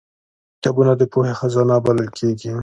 [0.57, 2.51] کتابونه د پوهې خزانه بلل کېږي